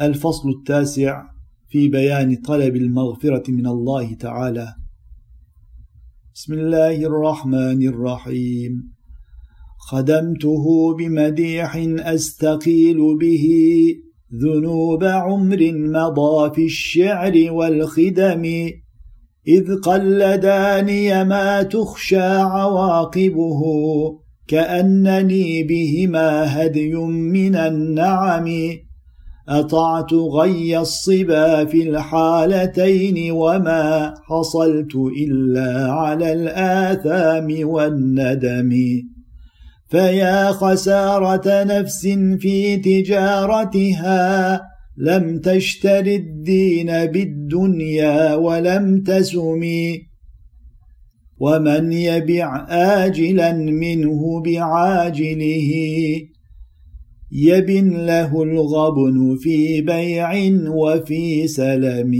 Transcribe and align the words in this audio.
الفصل 0.00 0.48
التاسع 0.48 1.22
في 1.68 1.88
بيان 1.88 2.36
طلب 2.36 2.76
المغفرة 2.76 3.42
من 3.48 3.66
الله 3.66 4.14
تعالى. 4.14 4.74
بسم 6.34 6.52
الله 6.52 6.96
الرحمن 6.96 7.88
الرحيم. 7.88 8.92
خدمته 9.78 10.94
بمديح 10.98 11.76
أستقيل 11.98 13.18
به 13.18 13.46
ذنوب 14.42 15.04
عمر 15.04 15.72
مضى 15.72 16.54
في 16.54 16.64
الشعر 16.64 17.32
والخدم. 17.50 18.70
إذ 19.48 19.74
قلداني 19.74 21.24
ما 21.24 21.62
تخشى 21.62 22.20
عواقبه 22.20 23.62
كأنني 24.46 25.62
بهما 25.62 26.62
هدي 26.62 26.94
من 26.94 27.54
النعم. 27.54 28.48
أطعت 29.48 30.12
غي 30.12 30.78
الصبا 30.78 31.64
في 31.64 31.88
الحالتين 31.88 33.32
وما 33.32 34.14
حصلت 34.28 34.94
إلا 35.22 35.92
على 35.92 36.32
الآثام 36.32 37.68
والندم. 37.68 38.70
فيا 39.88 40.52
خسارة 40.52 41.64
نفس 41.64 42.06
في 42.38 42.76
تجارتها 42.76 44.60
لم 44.96 45.38
تشتر 45.40 46.06
الدين 46.06 47.06
بالدنيا 47.06 48.34
ولم 48.34 49.02
تسمي 49.02 50.08
ومن 51.40 51.92
يبع 51.92 52.66
آجلا 52.70 53.52
منه 53.52 54.42
بعاجله 54.42 55.70
يبن 57.32 58.06
له 58.06 58.42
الغبن 58.42 59.36
في 59.40 59.80
بيع 59.80 60.32
وفي 60.68 61.48
سلم. 61.48 62.12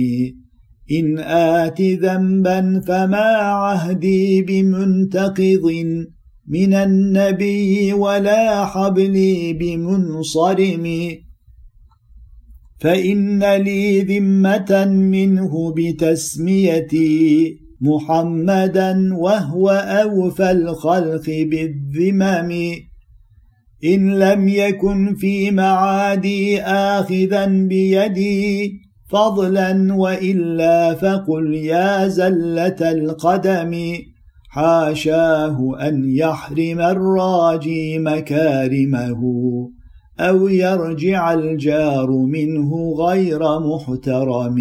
إن 0.93 1.19
آت 1.19 1.81
ذنبا 1.81 2.83
فما 2.87 3.31
عهدي 3.37 4.43
بمنتقض 4.43 5.73
من 6.49 6.75
النبي 6.75 7.93
ولا 7.93 8.65
حبلي 8.65 9.53
بمنصرم. 9.53 10.87
فإن 12.81 13.55
لي 13.55 14.01
ذمة 14.01 14.85
منه 14.85 15.75
بتسميتي 15.77 17.57
محمدا 17.81 19.17
وهو 19.17 19.71
أوفى 19.71 20.51
الخلق 20.51 21.27
بالذمم. 21.27 22.75
إن 23.85 24.19
لم 24.19 24.49
يكن 24.49 25.15
في 25.15 25.51
معادي 25.51 26.63
آخذا 26.63 27.47
بيدي 27.47 28.73
فضلا 29.11 29.95
وإلا 29.95 30.95
فقل 30.95 31.55
يا 31.55 32.09
زلة 32.09 32.91
القدم 32.93 33.95
حاشاه 34.51 35.77
أن 35.81 36.05
يحرم 36.11 36.81
الراجي 36.81 37.99
مكارمه 37.99 39.21
أو 40.21 40.49
يرجع 40.49 41.35
الجار 41.35 42.11
منه 42.11 42.95
غير 42.99 43.59
محترم. 43.59 44.57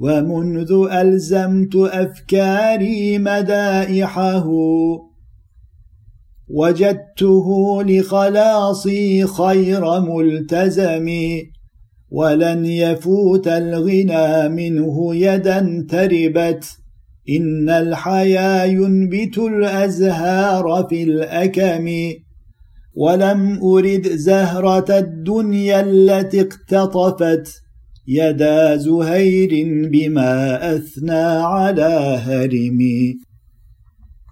ومنذ 0.00 0.88
ألزمت 0.92 1.76
أفكاري 1.76 3.18
مدائحه 3.18 4.44
وجدته 6.48 7.82
لخلاصي 7.82 9.26
خير 9.26 10.00
ملتزم 10.00 11.10
ولن 12.10 12.66
يفوت 12.66 13.48
الغنى 13.48 14.48
منه 14.48 15.14
يدا 15.14 15.86
تربت. 15.88 16.64
إن 17.30 17.70
الحيا 17.70 18.64
ينبت 18.64 19.38
الأزهار 19.38 20.86
في 20.88 21.02
الأكم. 21.02 21.90
ولم 22.94 23.60
أرد 23.62 24.08
زهرة 24.08 24.98
الدنيا 24.98 25.80
التي 25.80 26.40
اقتطفت. 26.40 27.64
يدا 28.06 28.76
زهير 28.76 29.50
بما 29.92 30.74
أثنى 30.76 31.24
على 31.52 32.20
هرمي 32.26 33.14